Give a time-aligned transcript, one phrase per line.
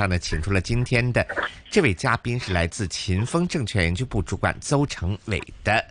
[0.00, 1.26] 那呢，请出了今天的
[1.68, 5.84] 这位嘉宾是来自秦风证券研究部主管邹成伟的。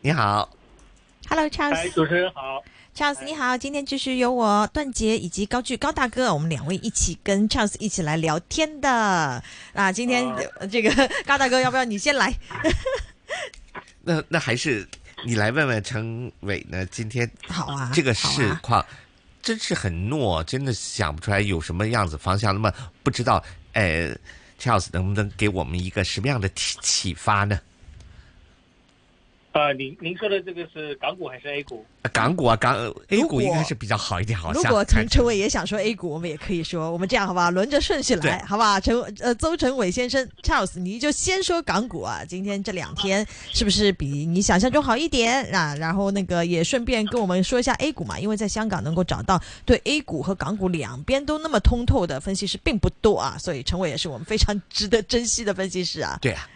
[0.00, 0.48] 你好
[1.28, 2.64] ，Hello Charles，哎，主持人好
[2.96, 9.44] ，Charles 你好，今天就是由我段杰以及高巨高大哥，我们两位一起跟 Charles 一起来聊天的。
[9.74, 10.26] 啊，今天
[10.72, 10.90] 这个
[11.26, 12.34] 高大哥要不要你先来？
[14.00, 14.88] 那那还是
[15.26, 16.86] 你来问问成伟呢？
[16.86, 18.82] 今天好啊，这个市况
[19.44, 22.54] 真是很糯，真的想不出来有什么样子方向。
[22.54, 22.72] 那么
[23.02, 23.44] 不知道，
[23.74, 24.16] 呃
[24.58, 27.60] ，Charles 能不能给我们一个什么样的启启发呢？
[29.54, 31.86] 啊，您您说的这个是港股还是 A 股？
[32.12, 32.74] 港股啊，港
[33.10, 34.60] A 股应该是比较好一点，好像。
[34.60, 37.52] 如果陈陈伟也想说 A 股，我们也可以说，我们这样好不好？
[37.52, 38.80] 轮着顺序来，好不好？
[38.80, 42.24] 陈呃，邹成伟先生，Charles，你就先说港股啊。
[42.24, 45.72] 今天这两天是不是比你想象中好一点啊？
[45.76, 56.18] 然后那个也顺便跟我们说一下 A 股嘛，因为在香港能够找到对 A 股和港股两边都那么通透的分析师并不多啊，所以陈伟也是我们非常 值得珍惜的分析师啊。
[56.20, 56.50] 对啊，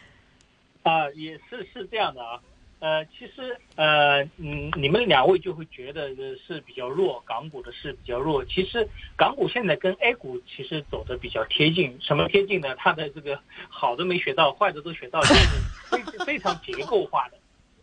[0.83, 2.41] 啊，也是是这样的啊。
[2.81, 8.45] 呃，其实呃，嗯，你们两位就会觉得是比较弱，港股的是比较弱。
[8.45, 12.77] 其实港股现在跟 A 股其实走的比较贴近，什么贴近呢？
[12.77, 15.59] 它的这个好的没学到，坏的都学到，就是
[15.91, 17.39] 非 非常结构化的。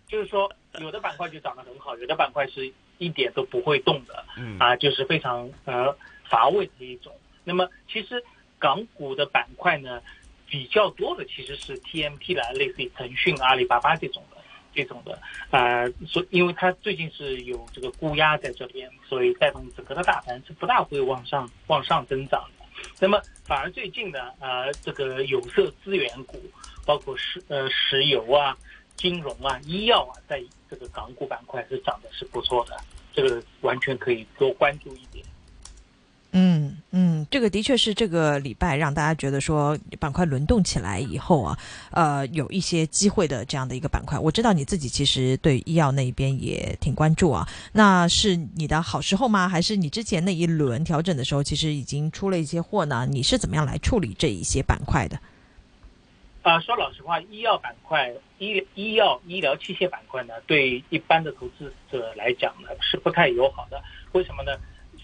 [0.08, 4.24] 就是说，有的板块就涨得很好，有的板块是一点都不会动的，
[4.60, 5.94] 啊，就是非常呃
[6.30, 7.12] 乏味的一种。
[7.44, 8.24] 那么，其实
[8.58, 10.02] 港股的板块呢，
[10.48, 14.35] 比较多的其实是 TMT 啦，类似于腾讯、阿里巴巴这种的。
[14.76, 15.18] 这种的，
[15.52, 22.66] 呃，所因为它最近是有这个估压在这边，所以带动整个的大盘是不大会往上往上增长的。
[23.00, 26.38] 那么反而最近呢，呃，这个有色资源股，
[26.86, 28.58] 包括石呃石油啊、
[28.98, 32.78] 金融啊、医药啊，在这个港股板块是涨的是不错的，
[33.14, 35.26] 这个完全可以多关注一点。
[36.38, 41.58] 嗯嗯，这个的确是这个礼拜让大家觉得说板块轮动起来以后啊，
[41.92, 44.20] 呃，有一些机会的这样的一个板块。
[44.20, 49.48] 我知道你自己其实对医药那一边也挺关注啊，那是你的好时候吗？
[49.48, 53.08] 还是你之前那一轮调整的时候，其实已经出了一些货呢？
[53.10, 55.18] 你是怎么样来处理这一些板块的？
[56.42, 63.82] 啊，说老实话，医药板块、医医药医疗器械板块呢，对一般的投资者来讲呢，是不太友好的。
[64.12, 64.52] 为什么呢？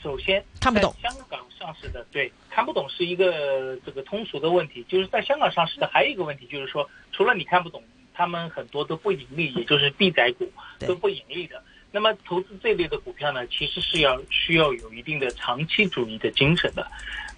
[0.02, 4.84] 首先，看不懂香港上市的，对，看不懂是一个这个通俗的问题。
[4.90, 11.62] 就是在香港上市的还有一个问题，就是说，除了你看不懂，他们很多都不盈利，也就是闭仔股都不盈利的。
[11.92, 16.88] 那么投资这类的股票呢，其实是要需要有一定的长期主义的精神的。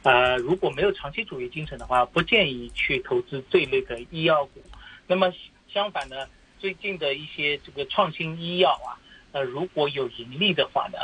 [0.04, 4.64] 呃，如果没有长期主义精神的话，不建议去投资这类的医药股。
[5.06, 5.34] 那么
[5.68, 6.28] 相反呢，
[6.60, 8.96] 最近的一些这个创新医药啊，
[9.34, 10.98] 呃，如果有盈利的话呢？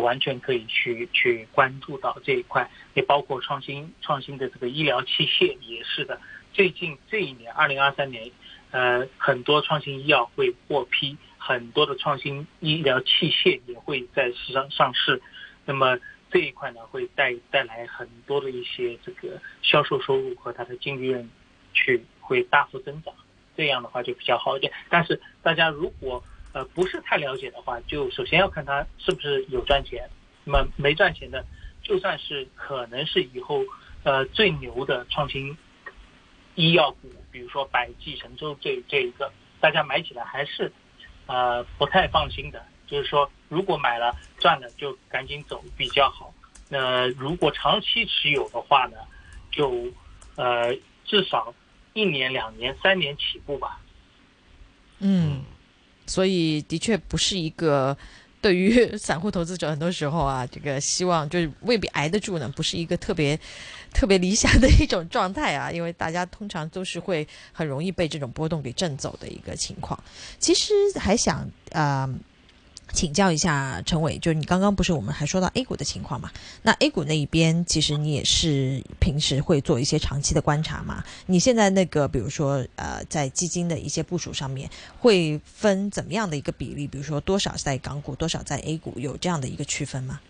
[0.00, 6.20] 完全可以去去关注到这一块，也包括创新创新的这个医疗器械也是的。
[6.52, 8.30] 最近这一年，二零二三年，
[8.70, 15.20] 呃，很多创新医药会获批，很多的创新医疗器械也会在市场上市。
[15.64, 15.98] 那么
[16.30, 21.28] 这一块呢，会带带来很多的一些这个销售收入和它的净利润，
[21.74, 23.12] 去会大幅增长。
[23.56, 24.72] 这样的话就比较好一点。
[24.90, 26.22] 但是大家如果
[26.56, 30.08] 呃，不是太了解的话，就首先要看它是不是有赚钱。
[30.42, 31.44] 那么没赚钱的，
[31.82, 33.62] 就算是可能是以后
[34.04, 35.54] 呃最牛的创新
[36.54, 39.30] 医药股，比如说百济、神州这这一个，
[39.60, 40.72] 大家买起来还是
[41.26, 42.64] 呃不太放心的。
[42.86, 46.32] 就是说，如果买了赚了，就赶紧走比较好。
[46.70, 48.96] 那如果长期持有的话呢，
[49.50, 49.92] 就
[50.36, 50.74] 呃
[51.04, 51.52] 至少
[51.92, 53.78] 一年、两年、三年起步吧。
[55.00, 55.44] 嗯。
[56.06, 57.96] 所以的确不是一个
[58.40, 63.38] 对于 散户投资者很多时候啊，这个希望就是未必挨得住呢，不是一个特别
[63.92, 69.98] 特别理想的一种状态啊， 因为大家通常都是会很容易被这种波动给震走的一个情况。
[70.38, 72.08] 其实还想啊。
[72.92, 76.30] 请教一下陈伟，就是你刚刚不是我们还说到 A 股的情况嘛？
[76.62, 81.04] 那 A 股那一边，其实你也是平时会做一些长期的观察嘛？
[81.26, 86.86] 你现在那个，比如说呃，在基金的一些部署上面，会分怎么样的一个比例？
[86.86, 90.20] 比如说多少在港股，多少在 A 股，有这样的一个区分吗？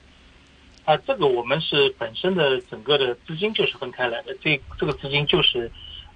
[0.85, 5.71] 啊，这个我们是本身的整个的资金就是分开来的，这这个资金就是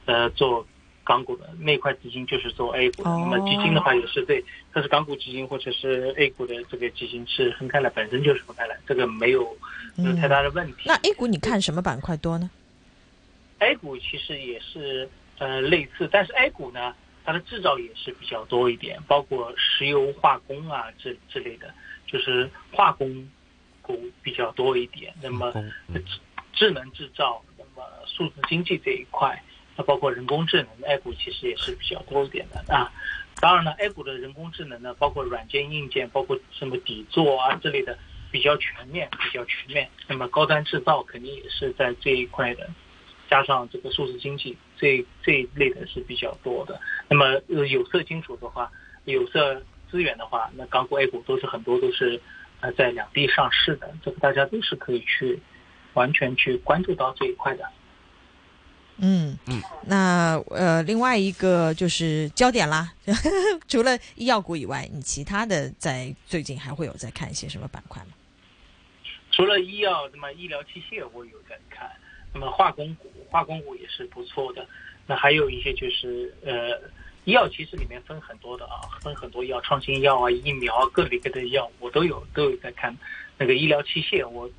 [0.06, 0.66] 呃做。
[1.10, 9.56] 港股的那块基金就是做 A 股的，那么基金的话也是对，它是港股基金或者是 A 股的这个基金是分开来，本身就是分开来，这个没有
[9.96, 10.84] 没有太大的问题。
[10.84, 12.48] 那 A 股你看什么板块多呢
[13.58, 21.74] ？A 股其实也是呃类似，但是 A 股呢，它的制造也是比较多一点，包括石油化工啊这之类的，
[22.06, 23.28] 就是化工
[23.82, 25.12] 股比较多一点。
[25.20, 25.52] 那么
[26.52, 27.42] 智能制造。
[27.58, 29.42] 那么数字经济这一块，
[29.82, 32.90] 包括人工智能，A 股其实也是比较多一点的啊。
[33.40, 37.98] 当然了，A 股的人工智能呢，包括软件、硬件，包括什么底座啊之类的，
[38.30, 39.88] 比较全面，比较全面。
[40.06, 42.68] 那么高端制造肯定也是在这一块的，
[43.30, 46.78] 加上这个数字经济这这一类的是比较多的。
[47.08, 48.70] 那么有色金属的话，
[49.04, 52.20] 有色资源的话，那港股、A 股都是很多都是
[52.60, 55.40] 呃在两地上市的，这个大家都是可以去
[55.94, 57.64] 完全去关注到这一块的。
[59.02, 62.92] 嗯嗯，那呃，另外一个就是焦点啦，
[63.66, 68.08] 除了医药股以外，你其他的在最近还会有在看一些什么板块吗？
[69.30, 71.90] 除了医药，那么医疗器械我有在看，
[72.34, 74.66] 那么化工股，化工股也是不错的。
[75.06, 76.78] 那还有一些就是呃，
[77.24, 82.96] 医药其实里面分很多的啊，分很多药，创新药啊，疫苗各类各的药我都有都有在看。
[83.38, 84.50] 那个医疗器械我。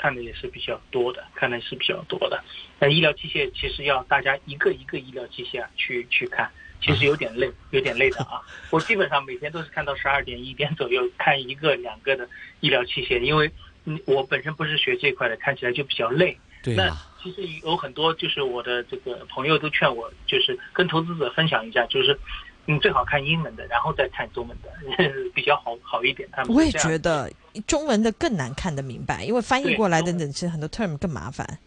[0.00, 2.42] 看的也是比较多的，看的是比较多的。
[2.78, 6.50] 那医疗器械其实要大家一个一个医疗器械啊去去看，
[6.80, 8.40] 其实有点累，有点累的啊。
[8.70, 12.26] 我基本上每天都是看到十二点一点左右看一个两个的
[12.60, 13.50] 医疗器械，因为
[13.84, 16.38] 嗯我本身不是学这块的，看起来就比较累。
[16.62, 16.90] 对那
[17.22, 22.18] 其实有很多就是我的这个朋友都劝我，就是跟投资者分享一下，就是。
[22.66, 24.70] 你最好看英文的，然后再看中文的，
[25.34, 26.28] 比较好好一点。
[26.30, 27.28] 他们我也觉得
[27.66, 31.58] 中文的更难看得明白，因为翻译过来的其实很多 term 更麻烦。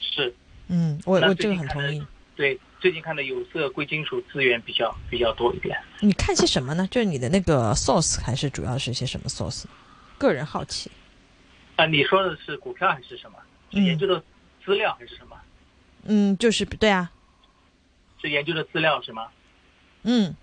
[0.00, 0.34] 是，
[0.68, 2.04] 嗯，我我这个很同意。
[2.34, 5.76] 对，最近看的有色、贵金属资源比较比较多一点。
[6.00, 6.86] 你看些什么呢？
[6.90, 9.64] 就是你的那个 source 还是主要是些什么 source？
[10.16, 10.90] 个人好奇。
[11.76, 13.38] 啊，你说的是股票还是什么？
[13.72, 14.22] 是研究的
[14.64, 15.36] 资料还是什么？
[16.04, 17.10] 嗯，就是对啊。
[18.20, 19.28] 是研究的资料是吗？
[20.02, 20.34] 嗯，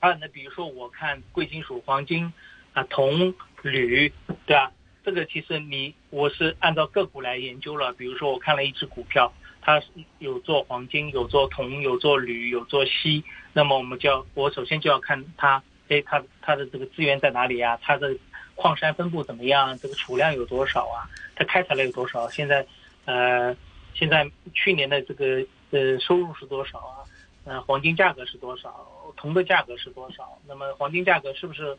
[0.00, 2.32] 啊，那比如说我看贵金属黄金，
[2.72, 4.12] 啊铜铝，
[4.46, 4.72] 对吧？
[5.04, 7.92] 这个其实你我是按照个股来研究了。
[7.92, 9.82] 比如说我看了一只股票，它
[10.18, 13.24] 有做黄金，有做铜，有做铝，有做锡。
[13.52, 17.78] 那么我们就要，我首先就要看它，哎，它它的这个资源在哪里啊？
[17.82, 18.16] 它的
[18.54, 19.76] 矿山分布怎么样？
[19.78, 21.10] 这个储量有多少啊？
[21.34, 22.28] 它开采了有多少？
[22.30, 22.64] 现在，
[23.04, 23.54] 呃，
[23.94, 26.96] 现在去年的这个呃收入是多少啊？
[27.44, 28.86] 呃，黄金价格是多少？
[29.16, 30.38] 铜的价格是多少？
[30.46, 31.76] 那么黄金价格是不是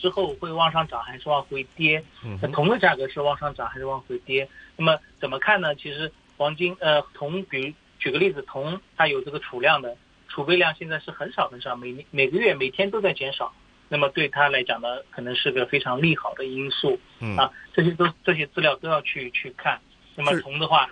[0.00, 2.02] 之后会往上涨，还是往回跌？
[2.40, 4.48] 那铜的价格是往上涨还是往回跌？
[4.76, 5.74] 那么怎么看呢？
[5.74, 9.96] 其实黄金呃铜，比如举个例子，铜它有这个储量的
[10.28, 13.52] 储备量，现在是很少很少，每年每个月每天都在减少。
[13.88, 16.98] 那么对它来讲呢，可能是个非常利好的因素。
[17.36, 19.80] 啊，这些都这些资料都要去去看。
[20.14, 20.88] 那么铜的话，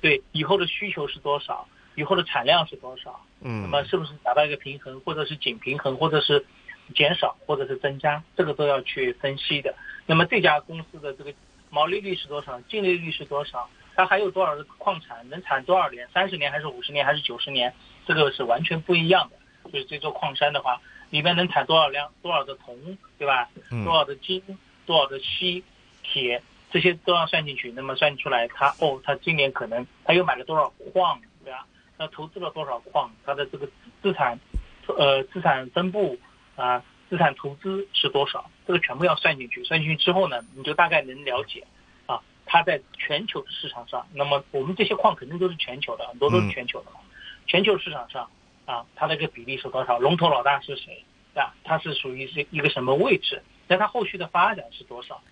[0.00, 1.66] 对以后的需求是多少？
[1.96, 3.20] 以后的产量是多少？
[3.40, 6.44] 嗯，那么是不是达到一个平衡，或者是仅平衡，或者是
[6.94, 8.22] 减少，或者是增加？
[8.36, 9.74] 这个都要去分析的。
[10.06, 11.32] 那么这家公司的这个
[11.70, 12.60] 毛利率是多少？
[12.62, 13.68] 净利率是多少？
[13.94, 15.28] 它还有多少的矿产？
[15.28, 16.08] 能产多少年？
[16.12, 17.72] 三十年还是五十年还是九十年？
[18.06, 19.70] 这个是完全不一样的。
[19.70, 22.10] 就是这座矿山的话，里面能产多少量？
[22.22, 22.76] 多少的铜，
[23.18, 23.48] 对吧？
[23.84, 24.42] 多少的金？
[24.86, 25.62] 多少的锡、
[26.02, 26.42] 铁？
[26.72, 27.70] 这些都要算进去。
[27.72, 31.20] 那么算出来，它哦，它今年可能它又买了多少矿？
[31.44, 31.66] 对吧？
[31.98, 33.12] 它投资了多少矿？
[33.26, 33.68] 它的这个
[34.02, 34.38] 资产，
[34.86, 36.18] 呃，资产分布
[36.60, 38.50] 啊，资产投资是多少？
[38.66, 39.64] 这个全部要算进去。
[39.64, 41.66] 算进去之后呢，你就大概能了解
[42.04, 47.00] 啊，它在全球的市场上，那么我们这些矿肯定都是全球的，很多都是全球的嘛。
[47.46, 48.30] 全球市场上
[48.66, 49.98] 啊，它的一个比例是多少？
[49.98, 51.02] 龙头老大是谁？
[51.34, 53.42] 啊，它是属于是一个什么位置？
[53.66, 55.22] 那它后续的发展是多少？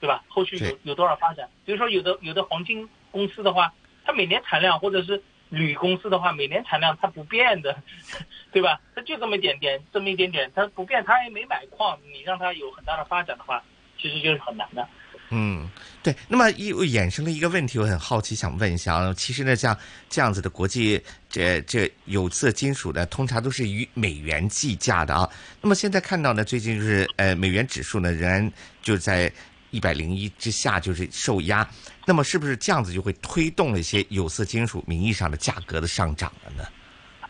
[0.00, 0.22] 对吧？
[0.28, 1.48] 后续有有多少发展？
[1.64, 3.72] 比如说有的有的黄金公司的话，
[4.04, 5.22] 它每年产量或者是。
[5.54, 7.76] 铝公司的话，每年产量它不变的，
[8.52, 8.80] 对吧？
[8.94, 13.62] 它就这么一点点，这么一点点，它不变，它也没买矿，你让它有很大的发展的话，
[13.98, 14.86] 其实就是很难的。
[15.30, 15.68] 嗯，
[16.02, 16.14] 对。
[16.28, 19.14] 那么又衍生了一个问题，我很好奇，想问一下啊。
[19.16, 19.76] 其实呢，像
[20.08, 25.28] 这样子的国际这这有色金属呢，通常都是以美元计价的啊。
[25.60, 29.32] 那么现在看到呢，最近就是呃，美元指数呢仍然就在。
[29.74, 31.68] 一百零一之下就是受压，
[32.06, 36.62] 那么是不是这样子就会推动了一些有色金属名义上的价格的上涨了呢？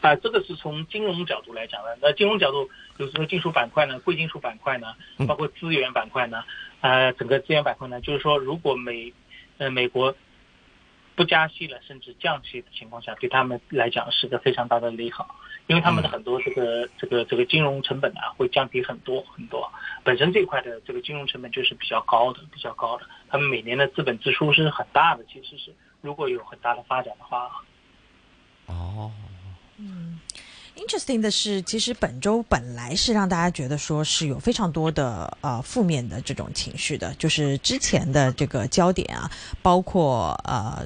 [0.02, 1.96] 啊，这个是从金融角度来讲的。
[2.02, 4.88] 那金融角度，有时候金属板块呢，贵金属板块呢，
[5.26, 6.44] 包括资源板块呢，
[6.82, 9.10] 呃，整个资源板块呢，就是说，如果美，
[9.56, 10.14] 呃，美国。
[11.16, 15.36] 不加息了，甚至降息的情况下，对他们来讲是个非常大的利好，
[15.68, 19.70] 因为他们的很多这个这个这个金融成本啊会降低很多很多。
[20.02, 23.06] 本身这块的这个金融成本就是比较高的，比较高的。
[23.28, 27.50] 他们每年的资本支出是很大的，其实是如果有很大的发展的话。
[28.66, 29.12] 哦，
[29.76, 30.18] 嗯，
[30.76, 39.30] Interesting 的是，其实本周本来是让大家觉得说是有非常多的呃负面的这种情绪的，就是之前的这个焦点啊，
[39.62, 40.84] 包括呃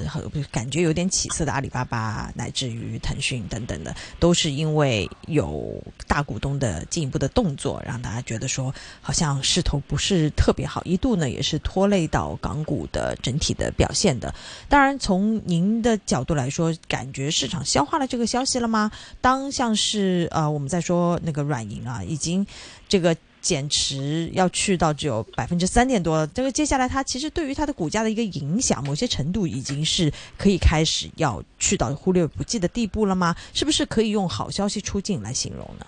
[0.53, 14.33] 感觉有点起色的阿里巴巴，乃至于腾讯等等的，都是因为有大股东的进一步的动作，让大家觉得说好像势头不是特别好，一度呢也是拖累到港股的整体的表现的。
[14.69, 18.93] 当然，从您的角度来说，感觉市场消化了这个消息了吗？
[19.23, 22.45] 当像是呃，我们在说那个软银啊，已经
[22.89, 33.37] 这个减持要去到只有百分之三点多，这个接下来它其实对于它的股价的一个影响，某些程度已经是可以开始要去到忽略不计的地步了吗？
[33.55, 35.87] 是不是可以用好消息出尽来形容呢？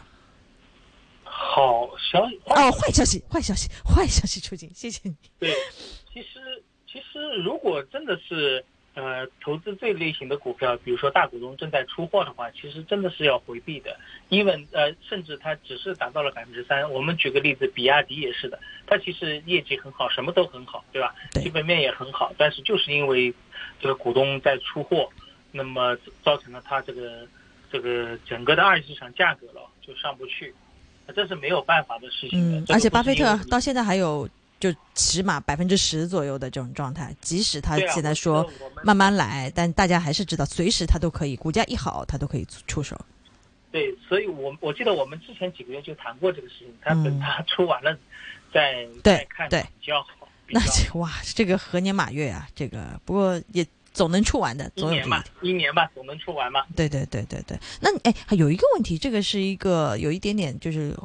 [1.24, 5.14] 好消息哦，坏消息，坏消息，坏消息出尽，谢谢你。
[5.40, 5.52] 对，
[6.14, 8.64] 其实其实如果真的是。
[8.94, 13.96] 呃，投资这类型的股票，比如说大股东正在出货的话，其实真的是要回避的。
[14.28, 16.90] 因为呃，甚至它只是达到了百分之三。
[16.90, 21.14] 我们举个例子，比亚迪也是的，它其实业绩很好，什么都很好，对吧？
[21.34, 23.32] 基本面也很好，但是就是因为
[23.80, 25.08] 这个股东在出货，
[25.52, 27.26] 那么造成了它这个
[27.70, 30.52] 这个整个的二级市场价格了就上不去，
[31.14, 32.58] 这是没有办法的事情。
[32.58, 34.28] 嗯，而且巴菲特到现在还有。
[34.60, 38.48] 就起码百分之十左右的这种状态，即使他现在说
[38.84, 42.96] 慢慢来，但大家还是知道，随时他都可以，股价一好，他都可以出手。
[43.72, 47.98] 对，所以我我记得我们之前几个月就谈过这个事情，他等他出完了
[48.54, 50.28] 再再看比较好。
[50.48, 50.60] 那
[50.98, 53.66] 哇，这个何年马月啊，这个不过也。
[53.92, 56.62] 总能出完的，一年吧，一年吧，总能出完嘛。
[56.76, 57.58] 对对对对对。
[57.80, 60.96] 那哎，有一个问题，这个是一个有一点点，就是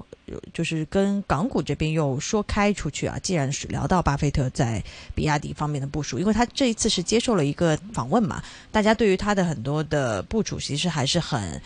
[0.54, 3.18] 就是跟港股这边又说开出去啊。
[3.20, 4.84] 既然是聊到巴菲特在
[5.16, 11.62] 比亚迪方面的部署，因为他这一次是接受了一个访问嘛，大家对于他的很多的部署其实还是很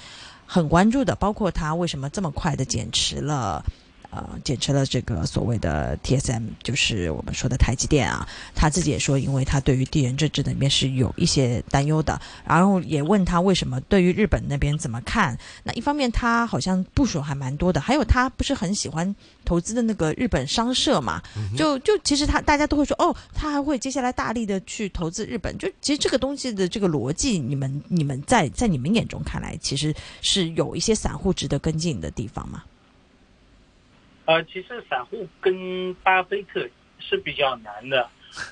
[0.45, 3.63] 很关注的，包括他为什么这么快的减持了。
[4.11, 8.27] 呃，减持了这个所谓的 TSM，就是我们说的台积电啊。
[8.55, 12.19] 他自己也说，因为他对于地缘政治那边是有一些担忧的。
[12.45, 15.37] 然后也问他为什么对于日本那边怎么看？
[15.63, 21.21] 那一方面他好像部署还蛮多的，还有他不是很喜欢投资的那个日本商社嘛？
[21.55, 25.55] 就就其实他大家都会说，哦，他还会接下来大力的去投资日本。
[25.57, 32.63] 就其实这个东西的这个逻辑，你们你们在在你们眼中看来，其实是有一些散户值得跟进的地方吗？
[34.29, 36.69] 呃，其实散户跟巴菲特
[36.99, 38.07] 是比较难的。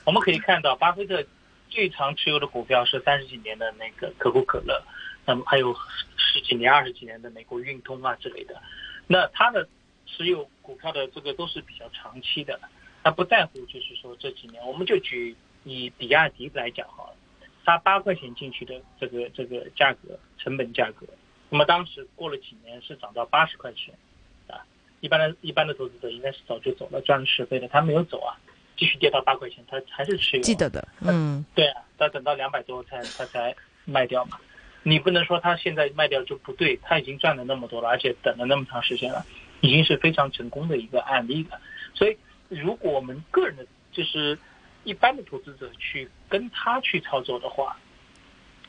[0.06, 1.24] 我们可以看到，巴菲特
[1.70, 4.84] 最长持有的股票是三十几年的那个可口可乐，
[5.24, 5.76] 那么还有
[6.16, 8.60] 十几年、二十几年的美国运通啊之类的。
[9.06, 9.70] 那他的
[10.08, 12.60] 持有股票的这个都是比较长期的，
[13.04, 14.66] 他不在乎就是说这几年。
[14.66, 17.18] 我们就举以比亚迪来讲好了，
[17.64, 21.06] 他八块钱进去的这个这个价格成本价格，
[21.52, 23.94] 那么当时过了几年是涨到八十块钱。
[25.00, 28.36] 一般的、一般的投资者应该是早就走了，赚了十倍的，他没有走啊，
[28.76, 30.44] 继续跌到八块钱，他还是持有。
[30.44, 34.40] 记得的，嗯，对啊，他等到两百多才他才卖掉嘛。
[34.84, 39.24] 你不能说他现在卖掉就不对，他已经赚了那么多了，而且等了那么长时间了，
[39.62, 41.60] 已经是非常成功的一个案例了。
[41.94, 42.18] 所以，
[42.50, 44.38] 如果我们个人的，就是
[44.84, 47.78] 一般的投资者去跟他去操作的话，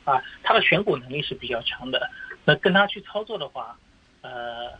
[0.03, 2.09] 啊，他的选股能力是比较强的，
[2.45, 3.75] 那跟他去操作的话，
[4.21, 4.71] 呃。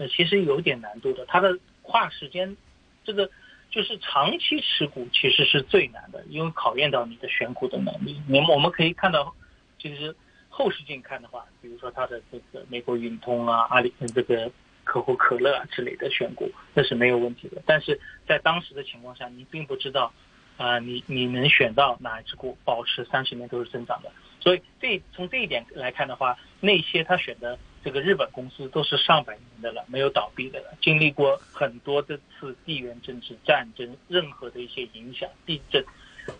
[0.00, 2.56] 那其实有点难度的，它的跨时间，
[3.02, 3.28] 这个
[3.68, 8.22] 就是长期持股其实是最难的，因为考验到你的选股的能力。
[8.28, 9.34] 你我们可以看到，
[9.76, 10.14] 其实
[10.48, 14.48] 后视镜看的话，比如说它的这个美国运通啊、阿里这个
[14.84, 17.60] 可口可乐啊之类的选股，那是没有问题的。
[17.66, 20.12] 但是在当时的情况下，你并不知道
[20.58, 24.12] 啊，你你能选到哪一只股保持三十年都是增长的。
[24.38, 27.58] 所以这从这一点来看的话，那些他选的。
[27.84, 35.84] 这个日本公司都是上百年的了，没有倒闭的了，经历过很多这次地缘政治战争，任何的一些影响，地震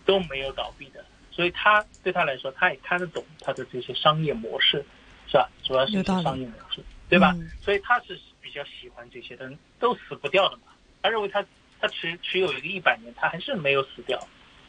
[0.05, 4.85] 都没有倒闭的，所以他对他来说，他也看得懂他的这些商业模式，
[5.27, 5.49] 是吧？
[5.63, 7.33] 主要是商业模式，对吧？
[7.61, 10.63] 所以他是比较喜欢这些的，都死不掉的嘛。
[11.01, 11.43] 他认为他
[11.79, 14.19] 他持持有一个一百年，他还是没有死掉，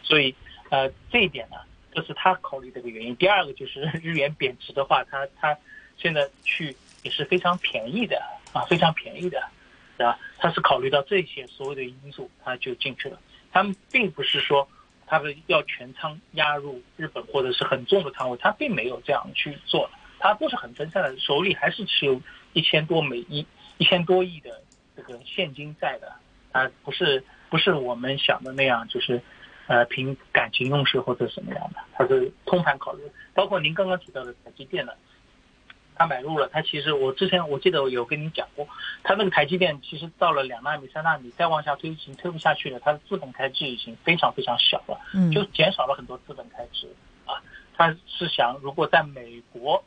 [0.03, 0.35] 所以
[0.71, 1.57] 呃这一点呢，
[1.93, 3.17] 这是他考虑的一个原因。
[3.17, 5.59] 第二个就是日元贬值的话，他他。
[6.01, 8.17] 现在去也是非常便宜的
[8.55, 9.39] 啊，非常便宜的，
[9.99, 10.19] 对吧？
[10.39, 13.19] 他是考虑到这些所有的因素，他就进去了。
[13.53, 14.67] 他们并不是说
[15.07, 22.19] 他们要全仓压入日本或者是很重的仓位，他并没有这样去做，他都是很分散的，手里还是持有
[22.55, 24.63] 一千多美一一千多亿的
[24.97, 26.15] 这个现金在的，
[26.53, 29.21] 啊，不是不是我们想的那样，就是
[29.67, 33.03] 呃凭感情用事或者什么样的，他是通盘考虑。
[33.35, 34.93] 包括您刚刚提到的台积电呢。
[36.01, 38.67] 他买入了，他其实我之前我记得我有跟你讲过，
[39.03, 46.89] 他那个台积电其实到了两纳米、三纳米，再往下推已经推不下去了，它的资本开支已经非常非常小了，嗯，就减少了很多资本开支
[47.27, 47.37] 啊。
[47.77, 49.85] 他是想如果在美国，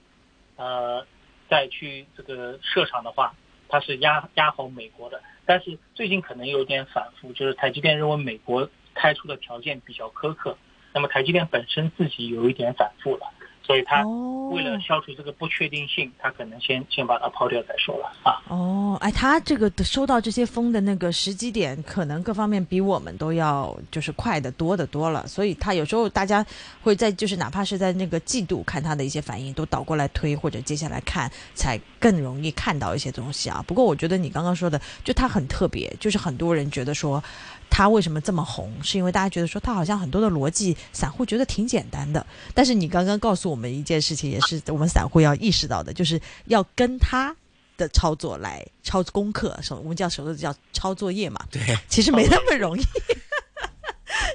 [0.56, 1.04] 呃，
[1.50, 3.34] 再去这个设厂的话，
[3.68, 10.56] 他是压压好美国的，但是最近可能有点反复，就是台积电认为美国开出的条件比较苛刻，
[10.94, 13.34] 那么台积电本身自己有一点反复了。
[13.66, 14.06] 所以他
[14.52, 18.42] 为了消除这个不确定性，他可能先先把它抛掉再说了啊。
[18.50, 25.26] 哦，哎，他这个收到这些风的那个时机点，可能各方面比我们都要就是快的多的多了。
[25.26, 26.46] 所以他有时候大家
[26.82, 33.64] 会在就是哪怕是在那个季度看他的一些反应，都倒过来推或者接下来看，才更容易看到一些东西啊。
[33.66, 37.24] 不过我觉得你刚刚说的，就他很特别，就是很多人觉得说。
[37.70, 38.72] 他为什么这么红？
[38.84, 42.26] 是因为大家觉得说他好像很多的逻辑，散户觉得挺简单的。
[42.54, 47.36] 但是你刚刚告诉我们一件事情，也是我们散户要意识到的，就是要跟他
[47.78, 51.40] 的操作来抄功课，手我们叫手叫抄作业嘛。
[51.50, 52.84] 对，其实没那么容易。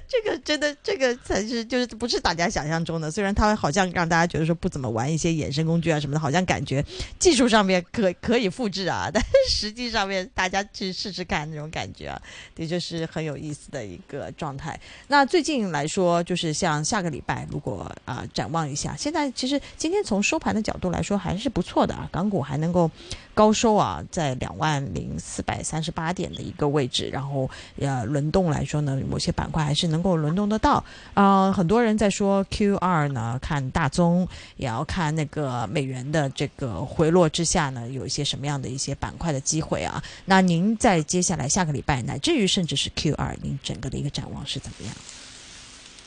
[0.08, 3.10] 这个真的，这个才是就是不是大家想象中的。
[3.10, 6.82] 虽然它好像让大家觉得说不怎么玩一些衍生工具啊什么的，好像感觉
[7.18, 12.20] 技术上面可可以复制啊， 但是实际上面大家去试试看那种感觉啊，
[12.54, 14.80] 的确是很有意思的一个状态。
[15.08, 22.90] 那最近来说，就是像下个礼拜，如果啊展望一下，现在其实今天从收盘的角度来说还是不错的啊，港股还能够
[23.34, 27.48] 高收啊，在两万零四百三十八点的一个位置，然后
[27.78, 30.82] 呃轮动来说呢，某些板块还是能能够轮动得到
[31.14, 31.52] 啊。
[31.52, 34.26] 很多人在说 Q 二呢，看大宗，
[34.56, 40.00] 也要看那个美元的这个回落之下呢，有一些什么样的一些板块的机会啊？
[40.24, 44.94] 那您在接下来下个礼拜，乃至于甚至是 Q 二，您整个的一个展望是怎么样？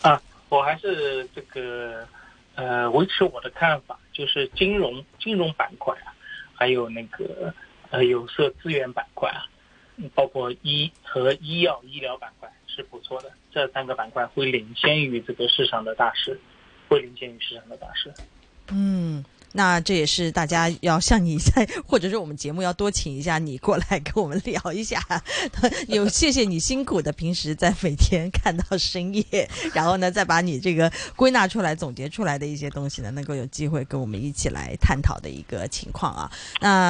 [0.01, 2.07] 啊，我还是这个
[2.55, 6.15] 呃维持我的看法，就是金融金融板块啊，
[6.53, 7.53] 还有那个
[7.89, 9.43] 呃有色资源板块啊，
[10.15, 16.39] 包括医和医药医疗板块是不错的，这三个板块会领先于这个市场的大势，
[16.87, 18.13] 会领先于市场的大势。
[18.69, 19.23] 嗯。
[19.53, 24.97] 那这也是大家要向你在，或者是我们节目要多请一下你过来跟我们聊一下。
[25.89, 36.31] 有谢谢你辛苦的平时在每天看到深夜，然后呢再把你这个归纳出来、总结出来的一些东西呢，能够有机会跟我们一起来探讨的一个情况啊。
[36.61, 36.89] 那。